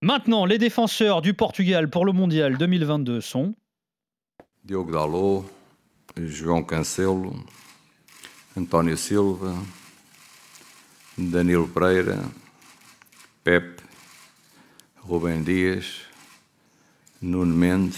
[0.00, 3.56] Maintenant, les défenseurs du Portugal pour le mondial 2022 sont
[4.62, 5.44] Diogo Dalot,
[6.16, 7.34] João Cancelo,
[8.56, 9.54] António Silva,
[11.18, 12.14] Danilo Pereira,
[13.42, 13.82] Pep,
[15.02, 16.02] Rubem Dias,
[17.20, 17.92] Nuno Mendes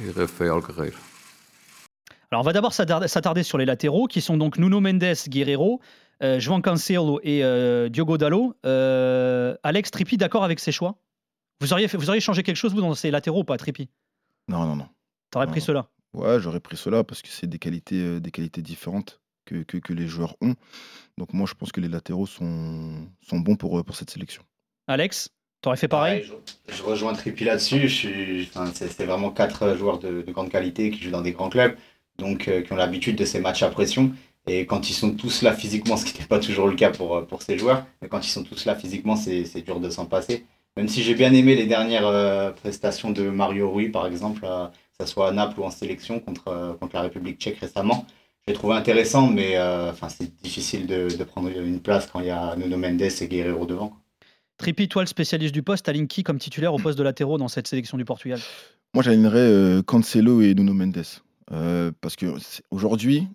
[0.00, 0.96] et Rafael Guerreiro.
[2.30, 5.82] Alors, on va d'abord s'attarder sur les latéraux qui sont donc Nuno Mendes, Guerreiro,
[6.22, 8.54] euh, João Cancelo et euh, Diogo Dalot.
[8.66, 10.96] Euh, Alex Trippi, d'accord avec ces choix?
[11.60, 13.88] Vous auriez, vous auriez changé quelque chose, vous, dans ces latéraux ou pas, Trippi?
[14.48, 14.88] Non, non, non.
[15.30, 15.88] T'aurais pris cela?
[16.14, 20.06] Ouais, j'aurais pris cela parce que c'est des qualités, des qualités différentes que, que, les
[20.06, 20.54] joueurs ont.
[21.16, 24.42] Donc moi, je pense que les latéraux sont, sont bons pour, pour cette sélection.
[24.86, 25.30] Alex
[25.60, 26.24] T'aurais fait pareil,
[26.68, 27.88] je, rejoins Trippi là-dessus.
[27.88, 31.76] c'est vraiment quatre joueurs de, grande qualité qui jouent dans des grands clubs,
[32.16, 34.12] donc qui ont l'habitude de ces matchs à pression.
[34.46, 37.16] Et quand ils sont tous là physiquement, ce qui n'était pas toujours le cas pour,
[37.16, 40.06] euh, pour ces joueurs, mais quand ils sont tous là physiquement, c'est dur de s'en
[40.06, 40.44] passer.
[40.76, 44.66] Même si j'ai bien aimé les dernières euh, prestations de Mario Rui, par exemple, euh,
[44.66, 48.06] que ce soit à Naples ou en sélection contre, contre la République tchèque récemment,
[48.46, 52.26] je l'ai trouvé intéressant, mais enfin c'est difficile de, de, prendre une place quand il
[52.26, 53.94] y a Nuno Mendes et Guerrero devant.
[54.56, 57.48] Tripi, toi, le spécialiste du poste, aligne qui comme titulaire au poste de latéraux dans
[57.48, 58.40] cette sélection du Portugal
[58.94, 61.04] Moi, j'alignerais Cancelo et Nuno Mendes.
[62.00, 62.26] parce que
[62.70, 63.28] aujourd'hui,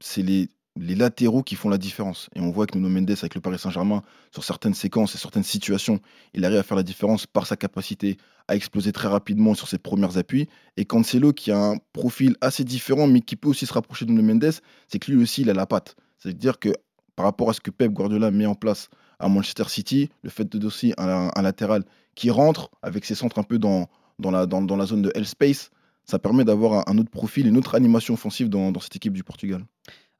[0.00, 2.28] c'est les les latéraux qui font la différence.
[2.34, 4.02] Et on voit que Nuno Mendes, avec le Paris Saint-Germain,
[4.32, 6.00] sur certaines séquences et certaines situations,
[6.34, 8.16] il arrive à faire la différence par sa capacité
[8.48, 10.48] à exploser très rapidement sur ses premiers appuis.
[10.76, 14.12] Et Cancelo, qui a un profil assez différent, mais qui peut aussi se rapprocher de
[14.12, 14.52] Nuno Mendes,
[14.88, 15.96] c'est que lui aussi, il a la patte.
[16.18, 16.70] C'est-à-dire que
[17.16, 20.44] par rapport à ce que Pep Guardiola met en place à Manchester City, le fait
[20.44, 23.88] de aussi un, latéral qui rentre avec ses centres un peu dans,
[24.22, 25.70] la, dans, la zone de L-Space,
[26.06, 29.24] ça permet d'avoir un, autre profil, une autre animation offensive dans, dans cette équipe du
[29.24, 29.64] Portugal.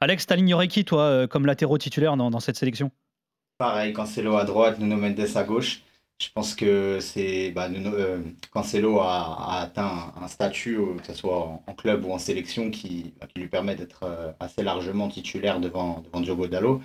[0.01, 2.91] Alex, t'alignerais qui, toi, euh, comme latéraux titulaire dans, cette sélection?
[3.59, 5.83] Pareil, Cancelo à droite, Nuno Mendes à gauche.
[6.21, 8.21] Je pense que c'est bah, euh,
[8.51, 13.15] Cancelo a, atteint un statut, euh, que ce soit en, club ou en sélection, qui,
[13.21, 16.83] bah, lui permet d'être assez largement titulaire devant, devant Diogo Dallo.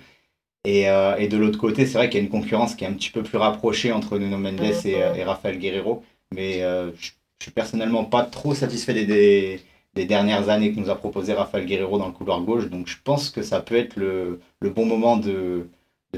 [0.64, 3.10] Et, de l'autre côté, c'est vrai qu'il y a une concurrence qui est un petit
[3.10, 6.02] peu plus rapprochée entre Nuno Mendes et, Rafael Guerrero.
[6.32, 7.10] Mais je,
[7.42, 9.60] ne suis personnellement pas trop satisfait des,
[9.94, 12.68] des dernières années que nous a proposé Rafael Guerrero dans le couloir gauche.
[12.70, 15.68] Donc je pense que ça peut être le, bon moment de,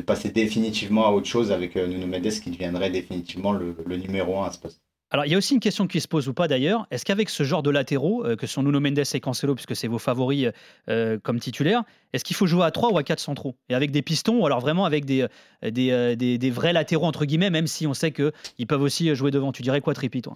[0.06, 4.46] passer définitivement à autre chose avec euh, Nuno Mendes qui deviendrait définitivement le, numéro 1
[4.46, 4.80] à ce poste.
[5.10, 6.88] Alors, il y a aussi une question qui se pose ou pas d'ailleurs.
[6.90, 9.86] Est-ce qu'avec ce genre de latéraux, euh, que sont Nuno Mendes et Cancelo, puisque c'est
[9.86, 10.50] vos favoris
[10.88, 13.54] euh, comme titulaires, est-ce qu'il faut jouer à 3 ou à 4 centraux?
[13.68, 15.28] Et avec des pistons, ou alors vraiment avec des,
[15.62, 19.62] des, vrais latéraux, entre guillemets, même si on sait qu'ils peuvent aussi jouer devant Tu
[19.62, 20.34] dirais quoi, Tripi, toi?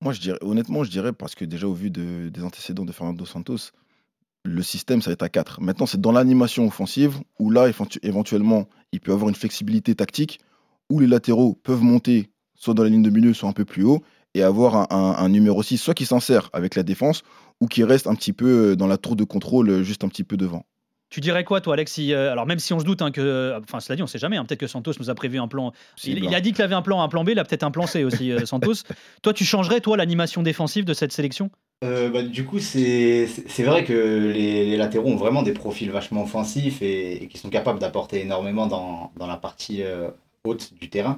[0.00, 0.12] Moi,
[0.42, 3.70] honnêtement, je dirais, parce que déjà, au vu de- des antécédents de Fernando Santos,
[4.44, 5.60] le système, ça va être à 4.
[5.60, 7.70] Maintenant, c'est dans l'animation offensive où là,
[8.02, 10.40] éventuellement, il peut avoir une flexibilité tactique
[10.88, 13.84] où les latéraux peuvent monter soit dans la ligne de milieu, soit un peu plus
[13.84, 14.02] haut
[14.34, 17.22] et avoir un, numéro 6, soit qui s'en sert avec la défense
[17.60, 20.08] ou qui reste un petit peu euh, dans la tour de contrôle, euh, juste un
[20.08, 20.66] petit peu devant.
[21.08, 23.58] Tu dirais quoi, toi, Alexis euh, Alors, même si on se doute hein, que.
[23.62, 24.36] Enfin, cela dit, on ne sait jamais.
[24.36, 25.72] Hein, peut-être que Santos nous a prévu un plan.
[26.04, 27.30] Il, a dit qu'il avait un plan, un plan B.
[27.30, 28.74] Il a peut-être un plan C aussi, euh, Santos.
[29.22, 31.50] toi, tu changerais, toi, l'animation défensive de cette sélection?
[31.84, 33.28] Euh, bah, du coup, c'est
[33.58, 38.20] vrai que les, latéraux ont vraiment des profils vachement offensifs et, qui sont capables d'apporter
[38.22, 39.82] énormément dans, dans, la partie
[40.44, 41.16] haute du terrain.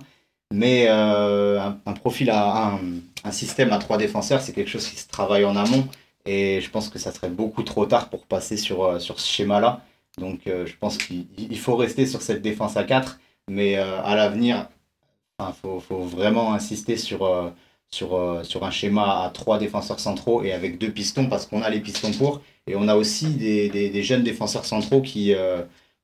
[0.53, 2.81] Mais un, profil à un,
[3.25, 5.89] un, système à trois défenseurs, c'est quelque chose qui se travaille en amont
[6.29, 9.27] et je pense que ça serait beaucoup trop tard pour passer sur, euh, sur ce
[9.33, 9.81] schéma-là.
[10.19, 13.19] Donc euh, je pense qu'il faut rester sur cette défense à 4.
[13.51, 14.69] Mais euh, à l'avenir,
[15.41, 17.53] il faut, faut, vraiment insister sur,
[17.91, 21.71] sur, sur un schéma à trois défenseurs centraux et avec deux pistons parce qu'on a
[21.71, 22.43] les pistons pour.
[22.67, 25.35] Et on a aussi des, des, jeunes défenseurs centraux qui,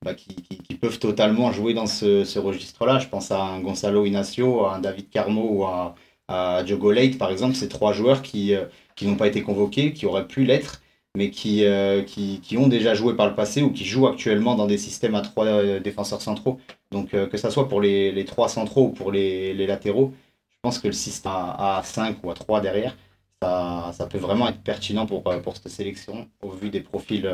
[0.02, 3.00] bah, qui, qui, peuvent totalement jouer dans ce, ce registre-là.
[3.00, 5.94] Je pense à un Gonzalo Inacio, à un David Carmo ou à,
[6.28, 7.54] à Diogo Leite, par exemple.
[7.54, 8.54] Ces trois joueurs qui
[8.96, 10.82] qui n'ont pas été convoqués, qui auraient pu l'être,
[11.16, 14.66] mais qui, euh, qui, ont déjà joué par le passé ou qui jouent actuellement dans
[14.66, 16.60] des systèmes à trois euh, défenseurs centraux.
[16.90, 20.12] Donc euh, que ça soit pour les, trois centraux ou pour les, latéraux,
[20.50, 22.97] je pense que le système à, 5 ou à 3 derrière,
[23.42, 27.28] ça, ça, peut vraiment être pertinent pour, pour cette sélection au vu des profils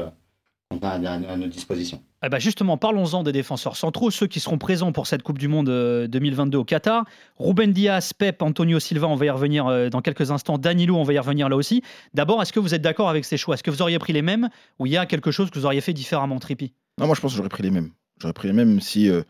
[0.82, 2.02] à, notre disposition.
[2.24, 5.48] Eh ben justement, parlons-en des défenseurs centraux, ceux qui seront présents pour cette Coupe du
[5.48, 5.66] Monde
[6.08, 7.04] 2022 euh, au Qatar.
[7.38, 10.58] Ruben Diaz, Pep, Antonio Silva, on va y revenir euh, dans quelques instants.
[10.58, 11.82] Danilo, on va y revenir là aussi.
[12.14, 13.54] D'abord, est-ce que vous êtes d'accord avec ces choix?
[13.54, 15.66] Est-ce que vous auriez pris les mêmes ou il y a quelque chose que vous
[15.66, 17.90] auriez fait différemment, Tripi Non, moi je pense que j'aurais pris les mêmes.
[18.20, 19.22] J'aurais pris les mêmes si euh,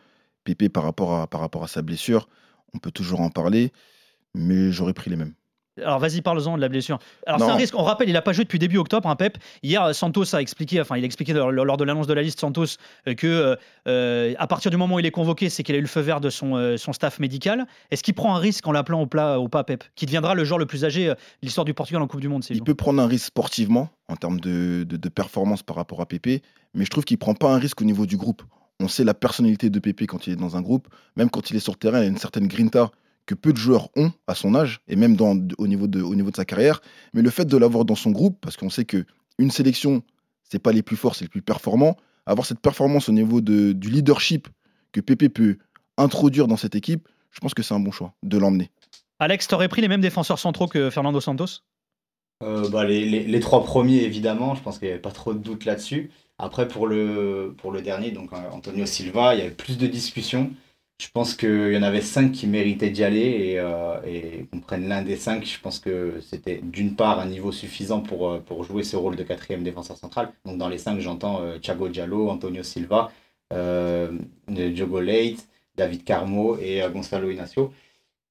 [0.44, 2.28] Pépé, par rapport, à, par rapport à sa blessure,
[2.74, 3.72] on peut toujours en parler,
[4.34, 5.34] mais j'aurais pris les mêmes.
[5.82, 6.98] Alors vas-y, parle-en de la blessure.
[7.26, 7.74] Alors c'est un risque.
[7.78, 9.38] On rappelle, il n'a pas joué depuis début octobre, un Pep.
[9.62, 12.40] Hier, Santos a expliqué, enfin il a expliqué lors, lors de l'annonce de la liste
[12.40, 12.64] Santos
[13.08, 13.56] euh, que
[13.88, 16.00] euh, à partir du moment où il est convoqué, c'est qu'il a eu le feu
[16.00, 17.66] vert de son, euh, son staff médical.
[17.90, 20.44] Est-ce qu'il prend un risque en l'appelant au plat au pas Pep, qui deviendra le
[20.44, 23.02] joueur le plus âgé de l'histoire du Portugal en Coupe du Monde Il peut prendre
[23.02, 26.42] un risque sportivement en termes de, de- de performance par rapport à Pépé,
[26.74, 28.42] mais je trouve qu'il prend pas un risque au niveau du groupe.
[28.82, 31.56] On sait la personnalité de Pépé quand il est dans un groupe, même quand il
[31.56, 32.90] est sur le terrain, il y a une certaine grinta
[33.30, 36.16] que peu de joueurs ont à son âge et même dans, au, niveau de, au
[36.16, 36.80] niveau de sa carrière.
[37.14, 39.04] Mais le fait de l'avoir dans son groupe, parce qu'on sait que
[39.38, 40.02] une sélection,
[40.42, 41.96] c'est pas les plus forts, c'est les plus performants.
[42.26, 44.48] Avoir cette performance au niveau de, du leadership
[44.90, 45.58] que Pépé peut
[45.96, 48.72] introduire dans cette équipe, je pense que c'est un bon choix de l'emmener.
[49.20, 51.62] Alex, t'aurais pris les mêmes défenseurs centraux que Fernando Santos?
[52.42, 55.34] Euh, bah, les, les- les trois premiers, évidemment, je pense qu'il n'y avait pas trop
[55.34, 56.10] de doute là-dessus.
[56.38, 59.86] Après, pour le, pour le dernier, donc euh, Antonio Silva, il y avait plus de
[59.86, 60.50] discussions.
[61.00, 64.60] Je pense qu'il y en avait cinq qui méritaient d'y aller et, euh, et qu'on
[64.60, 68.38] prenne l'un des cinq, je pense que c'était d'une part un niveau suffisant pour, euh,
[68.40, 70.30] pour jouer ce rôle de quatrième défenseur central.
[70.44, 73.10] Donc dans les cinq, j'entends euh, Thiago Diallo, Antonio Silva,
[73.54, 74.12] euh,
[74.48, 77.72] Diogo Leite, David Carmo et euh, Gonzalo Inacio.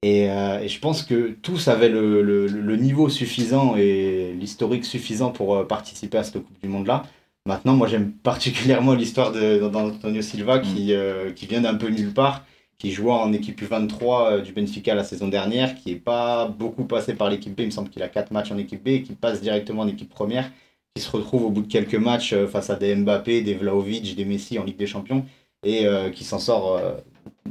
[0.04, 4.86] Et, euh, et je pense que tous avaient le, le- le niveau suffisant et l'historique
[4.86, 7.04] suffisant pour participer à cette Coupe du Monde-là.
[7.48, 12.14] Maintenant, moi, j'aime particulièrement l'histoire de- d'Antonio Silva qui, euh, qui vient d'un peu nulle
[12.14, 12.46] part,
[12.80, 16.86] qui jouait en équipe U23 euh, du Benfica la saison dernière, qui n'est pas beaucoup
[16.86, 17.60] passé par l'équipe B.
[17.62, 20.10] Il me semble qu'il a 4 matchs en équipe B qui passe directement en équipe
[20.10, 20.50] première,
[20.96, 24.16] qui se retrouve au bout de quelques matchs euh, face à des Mbappé, des Vlaovic,
[24.16, 25.26] des Messi en Ligue des Champions
[25.64, 26.82] et euh, qui s'en sort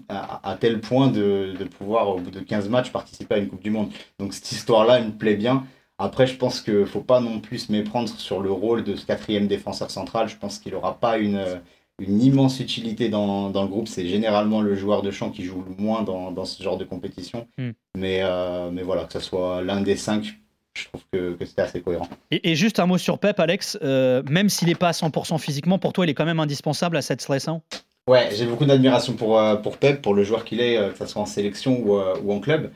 [0.08, 3.62] à, tel point de, de pouvoir, au bout de 15 matchs, participer à une Coupe
[3.62, 3.90] du Monde.
[4.18, 5.66] Donc cette histoire-là, elle me plaît bien.
[5.98, 8.96] Après, je pense qu'il ne faut pas non plus se méprendre sur le rôle de
[8.96, 10.28] ce quatrième défenseur central.
[10.28, 11.60] Je pense qu'il n'aura pas une,
[12.00, 13.88] une immense utilité dans, dans le groupe.
[13.88, 16.84] C'est généralement le joueur de champ qui joue le moins dans, dans ce genre de
[16.84, 17.46] compétition.
[17.58, 17.70] Hmm.
[17.96, 20.38] Mais, euh, mais voilà, que ce soit l'un des cinq,
[20.74, 22.08] je trouve que, que c'était assez cohérent.
[22.30, 23.78] et, et juste un mot sur Pep, Alex.
[23.82, 26.96] Euh, même s'il n'est pas à 100% physiquement, pour toi, il est quand même indispensable
[26.96, 27.62] à cette sélection
[28.08, 31.06] Ouais, j'ai beaucoup d'admiration pour, euh, pour Pep, pour le joueur qu'il est, que ce
[31.06, 32.70] soit en sélection ou, ou en club.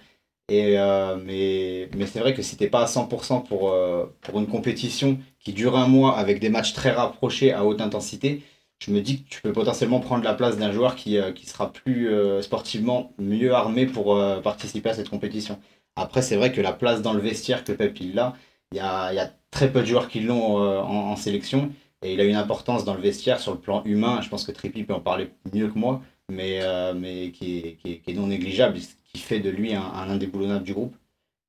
[0.51, 0.77] Et,
[1.25, 3.75] mais mais c'est vrai que si t'es pas à 100% pour,
[4.21, 8.43] pour une compétition qui dure un mois avec des matchs très rapprochés à haute intensité,
[8.85, 11.47] je me dis que tu peux potentiellement prendre la place d'un joueur qui, euh, qui
[11.47, 15.59] sera plus euh, sportivement mieux armé pour euh, participer à cette compétition.
[15.97, 18.35] Après, c'est vrai que la place dans le vestiaire que Pep il l'a,
[18.73, 21.71] il y a, il y a très peu de joueurs qui l'ont en, en sélection.
[22.05, 24.21] Et il a une importance dans le vestiaire sur le plan humain.
[24.23, 27.77] Je pense que Trippi peut en parler mieux que moi, mais, euh, mais qui, est,
[27.77, 30.75] qui, est, qui est non négligeable, ce qui fait de lui un, un indéboulonnable du
[30.75, 30.97] groupe.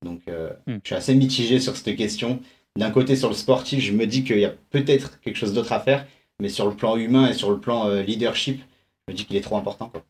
[0.04, 0.78] Donc euh, Hmm.
[0.82, 2.40] je suis assez mitigé sur cette question.
[2.76, 5.72] D'un côté, sur le sportif, je me dis qu'il y a peut-être quelque chose d'autre
[5.72, 6.06] à faire,
[6.44, 8.60] mais sur le plan humain et sur le plan euh, leadership,
[9.08, 9.88] je me dis qu'il est trop important.
[9.88, 10.02] Quoi.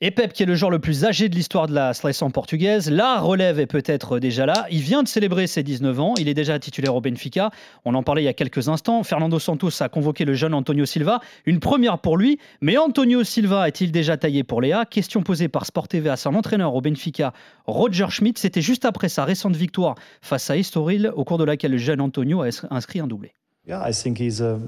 [0.00, 2.88] Et Pep, qui est le joueur le plus âgé de l'histoire de la sélection portugaise,
[2.88, 4.68] la relève est peut-être déjà là.
[4.70, 7.50] Il vient de célébrer ses 19 ans, il est déjà titulaire au Benfica.
[7.84, 9.02] On en parlait il y a quelques instants.
[9.02, 11.18] Fernando Santos a convoqué le jeune Antonio Silva.
[11.46, 14.84] Une première pour lui, mais Antonio Silva est-il déjà taillé pour Léa?
[14.84, 17.32] Question posée par Sport TV à son entraîneur au Benfica,
[17.64, 18.40] Roger Schmidt.
[18.40, 22.00] C'était juste après sa récente victoire face à Estoril, au cours de laquelle le jeune
[22.00, 23.32] Antonio a inscrit un doublé.
[23.66, 24.60] Yeah, I think he's a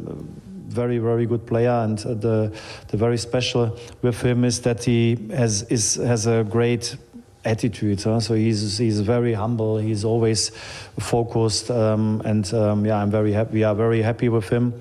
[0.68, 2.52] very, very good player, and uh, the
[2.88, 6.96] the very special with him is that he has is has a great
[7.44, 8.02] attitude.
[8.02, 8.20] Huh?
[8.20, 9.78] So he's he's very humble.
[9.78, 10.50] He's always
[10.98, 13.54] focused, um, and um, yeah, I'm very happy.
[13.54, 14.72] We are very happy with him.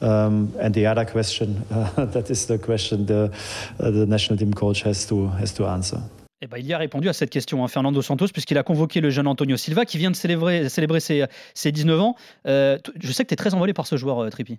[0.00, 3.30] Um, and the other question, uh, that is the question the
[3.78, 6.00] uh, the national team coach has to has to answer.
[6.44, 9.00] Eh ben, il y a répondu à cette question, hein, Fernando Santos, puisqu'il a convoqué
[9.00, 12.16] le jeune Antonio Silva qui vient de célébrer, célébrer ses, ses 19 ans.
[12.48, 14.58] Euh, je sais que tu es très emballé par ce joueur, euh, Trippi.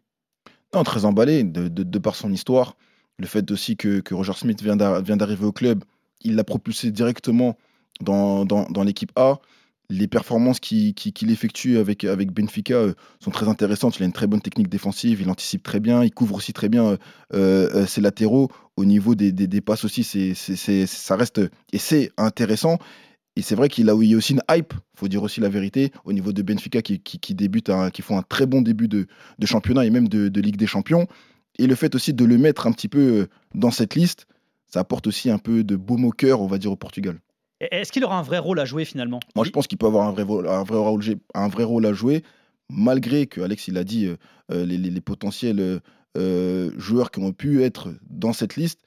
[0.83, 2.75] Très emballé de, par son histoire.
[3.19, 5.83] Le fait aussi que, Roger Smith vient d'ar- vient d'arriver au club,
[6.21, 7.57] il l'a propulsé directement
[8.01, 9.39] dans, l'équipe A.
[9.89, 13.97] Les performances qu'il qui, qu'il effectue avec, Benfica euh, sont très intéressantes.
[13.97, 16.69] Il a une très bonne technique défensive, il anticipe très bien, il couvre aussi très
[16.69, 16.97] bien euh,
[17.33, 18.49] euh, ses latéraux.
[18.77, 22.79] Au niveau des, passes aussi, ça reste et c'est intéressant.
[23.35, 25.49] Et c'est vrai qu'il a, il y a aussi une hype, faut dire aussi la
[25.49, 28.61] vérité, au niveau de Benfica qui, qui, qui débute, un- qui font un très bon
[28.61, 29.07] début de,
[29.39, 31.07] de championnat et même de, de Ligue des Champions.
[31.57, 34.27] Et le fait aussi de le mettre un petit peu euh, dans cette liste,
[34.67, 37.19] ça apporte aussi un peu de baume au cœur, on va dire, au Portugal.
[37.59, 39.19] Est-ce qu'il aura un vrai rôle à jouer finalement?
[39.35, 41.01] Moi, je pense qu'il peut avoir un vrai, un vrai, rôle,
[41.33, 42.23] un vrai rôle à jouer,
[42.69, 44.15] malgré que, Alex, il a dit, euh,
[44.51, 45.79] euh, les, les- les potentiels
[46.17, 48.81] euh, joueurs qui ont pu être dans cette liste.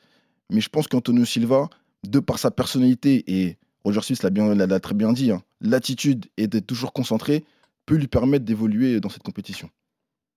[0.50, 1.68] Mais je pense qu'Antonio Silva,
[2.06, 3.56] de par sa personnalité, et
[3.87, 7.45] Roger Smith l'a bien- l'a l'a très bien dit, hein, l'attitude et d'être toujours concentré,
[7.87, 9.71] peut lui permettre d'évoluer dans cette compétition.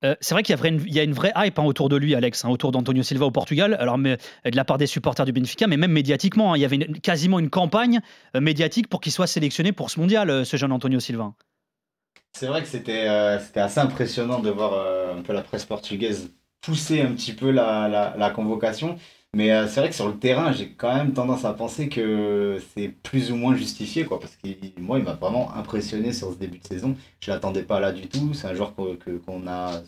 [0.05, 2.49] Euh, c'est vrai qu'il y, a une vraie hype hein, autour de lui, Alex, hein,
[2.49, 3.75] autour d'Antonio Silva au Portugal.
[3.79, 6.65] Alors, mais, de la part des supporters du Benfica, mais même médiatiquement, hein, il y
[6.65, 7.99] avait quasiment une campagne
[8.35, 11.33] euh, médiatique pour qu'il soit sélectionné pour ce mondial, euh, ce jeune Antonio Silva.
[12.31, 17.13] C'est vrai que c'était assez impressionnant de voir un peu la presse portugaise pousser un
[17.13, 18.99] petit peu la convocation.
[19.35, 22.59] Mais euh, c'est vrai que sur le terrain, j'ai quand même tendance à penser que
[22.73, 24.47] c'est plus ou moins justifié, quoi, parce que
[24.79, 26.95] moi, il m'a vraiment impressionné sur ce début de saison.
[27.19, 28.33] Je ne l'attendais pas là du tout.
[28.33, 29.83] C'est un joueur qu'on a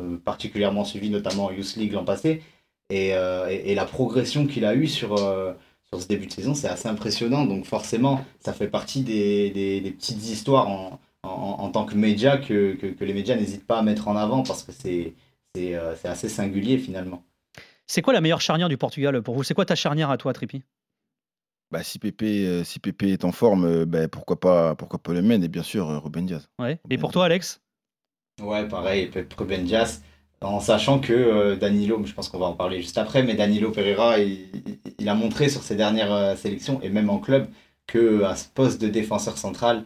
[0.00, 2.42] euh, particulièrement suivi, notamment en Youth League l'an passé.
[2.90, 6.68] Et, euh, et, la progression qu'il a eue sur, sur ce début de saison, c'est
[6.68, 7.44] assez impressionnant.
[7.46, 11.94] Donc forcément, ça fait partie des, des, des petites histoires en, en, en, tant que
[11.94, 15.14] média que, que, que les médias n'hésitent pas à mettre en avant, parce que c'est
[16.04, 17.22] assez singulier finalement.
[17.90, 19.42] C'est quoi la meilleure charnière du Portugal pour vous?
[19.42, 20.62] C'est quoi ta charnière à toi, Tripi
[21.72, 25.12] bah, si, Pépé, euh, si Pépé est en forme, euh, bah, pourquoi, pas, pourquoi pas
[25.12, 26.48] le mène Et bien sûr, euh, Ruben Diaz.
[26.60, 26.78] Ouais.
[26.88, 27.60] Et pour toi, Alex?
[28.40, 30.04] Ouais, pareil, Ruben Diaz.
[30.40, 34.20] En sachant que Danilo, je pense qu'on va en parler juste après, mais Danilo Pereira,
[34.20, 37.48] il, a montré sur ses dernières sélections, et même en club,
[37.88, 39.84] qu'à ce poste de défenseur central,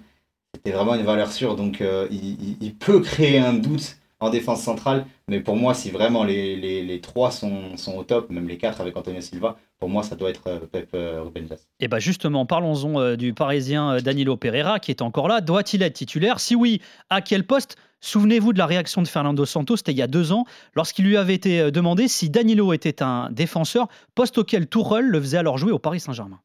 [0.54, 1.56] c'était vraiment une valeur sûre.
[1.56, 5.06] Donc il, il, peut créer un doute en défense centrale.
[5.28, 8.58] Mais pour moi, si vraiment les, les, les trois sont, sont, au top, même les
[8.58, 11.88] quatre avec Antonio Silva, pour moi, ça doit être euh, Pep euh, Ruben Et eh
[11.88, 15.40] bien justement, parlons-en euh, du Parisien Danilo Pereira qui est encore là.
[15.40, 16.40] Doit-il être titulaire?
[16.40, 17.76] Si oui, à quel poste?
[18.00, 21.16] Souvenez-vous de la réaction de Fernando Santos, c'était il y a deux ans, lorsqu'il lui
[21.16, 25.72] avait été demandé si Danilo était un défenseur, poste auquel Tourelle le faisait alors jouer
[25.72, 26.40] au Paris Saint-Germain.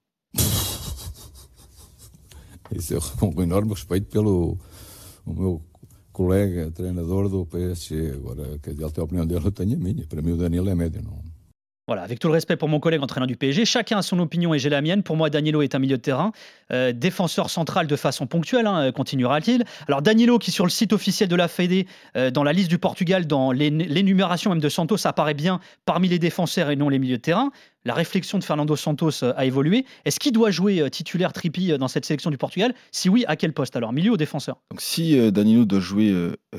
[2.72, 4.58] Isso eu com enorme respeito pelo
[5.26, 5.62] o meu
[6.20, 8.12] colega, treinador do PSG.
[8.12, 10.06] Agora, quer dizer, ele tem a opinião dele, eu tenho a minha.
[10.06, 11.02] Para mim, o Danilo é médio.
[11.02, 11.18] Não,
[11.90, 14.54] Voilà, avec tout le respect pour mon collègue entraîneur du PSG, chacun a son opinion
[14.54, 15.02] et j'ai la mienne.
[15.02, 16.34] Pour moi, Danilo est un milieu de terrain,
[16.72, 19.64] euh, défenseur central de façon ponctuelle, hein, continuera-t-il.
[19.88, 22.78] Alors Danilo, qui sur le site officiel de la Fédé, euh, dans la liste du
[22.78, 27.18] Portugal, dans l'énumération même de Santos, apparaît bien parmi les défenseurs et non les milieux
[27.18, 27.50] de terrain.
[27.86, 29.84] La réflexion de Fernando Santos euh, a évolué.
[30.06, 32.76] Est-ce qu'il doit jouer titulaire Trippi dans cette sélection du Portugal?
[32.92, 33.76] Si oui, à quel poste?
[33.76, 34.58] Alors Milieu ou défenseur?
[34.70, 36.14] Donc si Danilo doit jouer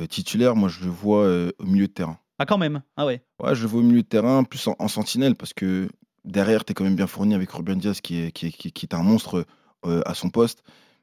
[0.08, 1.24] titulaire, moi je le vois
[1.60, 2.18] au milieu de terrain.
[2.40, 4.88] Ah, quand même Ah ouais Ouais, je le vois au milieu de terrain, plus en,
[4.88, 5.90] sentinelle, parce que
[6.24, 9.44] derrière, tu es quand même bien fourni avec Ruben Diaz, qui est, un monstre
[9.84, 10.62] euh, à son poste.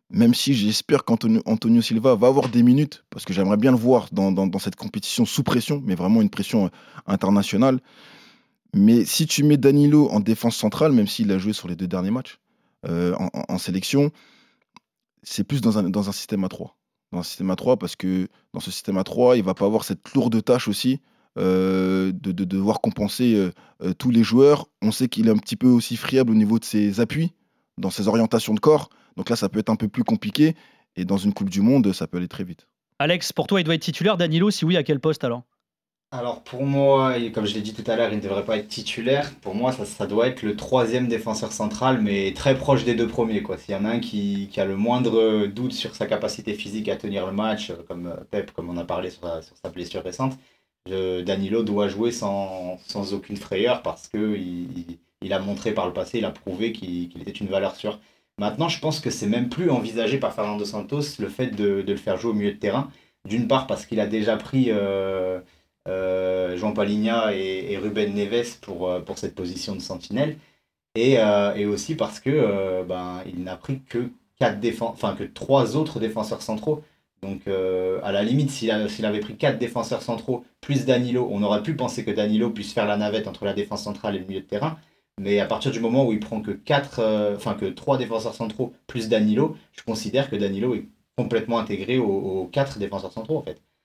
[0.09, 4.07] Même si j'espère qu'Antonio Silva va avoir des minutes, parce que j'aimerais bien le voir
[4.11, 6.69] dans, cette compétition sous pression, mais vraiment une pression euh,
[7.05, 7.81] internationale.
[8.73, 11.87] Mais si tu mets Danilo en défense centrale, même s'il a joué sur les deux
[11.87, 12.39] derniers matchs
[12.87, 13.15] euh,
[13.47, 14.09] en, sélection,
[15.21, 16.75] c'est plus dans un, dans un système à 3.
[17.11, 19.65] Dans un système à 3, parce que dans ce système à 3, il va pas
[19.65, 20.99] avoir cette lourde tâche aussi
[21.37, 23.51] euh, de, devoir compenser euh,
[23.83, 24.67] euh, tous les joueurs.
[24.81, 27.33] On sait qu'il est un petit peu aussi friable au niveau de ses appuis,
[27.77, 28.89] dans ses orientations de corps.
[29.17, 30.55] Donc là, ça peut être un peu plus compliqué.
[30.95, 32.67] Et dans une Coupe du Monde, ça peut aller très vite.
[32.97, 34.17] Alex, pour toi, il doit être titulaire.
[34.17, 35.43] Danilo, si oui, à quel poste alors?
[36.11, 38.69] Alors pour moi, comme je l'ai dit tout à l'heure, il ne devrait pas être
[38.69, 39.29] titulaire.
[39.41, 43.43] Pour moi, ça, doit être le troisième défenseur central, mais très proche des deux premiers.
[43.57, 46.95] S'il y en a un qui, a le moindre doute sur sa capacité physique à
[46.95, 49.21] tenir le match, comme Pep, comme on a parlé sur
[49.61, 50.37] sa blessure récente,
[51.23, 56.19] Danilo doit jouer sans, sans aucune frayeur parce qu'il il, a montré par le passé,
[56.19, 57.99] il a prouvé qu'il était une valeur sûre.
[58.39, 61.91] Maintenant, je pense que c'est même plus envisagé par Fernando Santos le fait de, de
[61.91, 62.91] le faire jouer au milieu de terrain.
[63.25, 65.39] D'une part parce qu'il a déjà pris euh,
[65.87, 70.37] euh, Jean Paligna et, Ruben Neves pour, euh, pour cette position de sentinelle.
[70.95, 71.17] Et,
[71.55, 76.41] et aussi parce que ben, il n'a pris que, quatre enfin, que trois autres défenseurs
[76.41, 76.83] centraux.
[77.21, 81.63] Donc, euh, à la limite, s'il avait pris quatre défenseurs centraux plus Danilo, on aurait
[81.63, 84.41] pu penser que Danilo puisse faire la navette entre la défense centrale et le milieu
[84.41, 84.77] de terrain.
[85.19, 88.73] Mais à partir du moment où il prend que quatre, euh, que trois défenseurs centraux
[88.85, 90.85] plus Danilo, je considère que Danilo est
[91.17, 93.59] complètement intégré aux, quatre défenseurs centraux en fait.